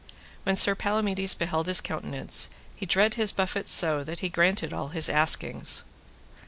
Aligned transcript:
When 0.45 0.55
Sir 0.55 0.73
Palamides 0.73 1.35
beheld 1.35 1.67
his 1.67 1.79
countenance, 1.79 2.49
he 2.75 2.87
dread 2.87 3.13
his 3.13 3.31
buffets 3.31 3.69
so, 3.71 4.03
that 4.03 4.21
he 4.21 4.29
granted 4.29 4.73
all 4.73 4.87
his 4.87 5.09
askings. 5.09 5.83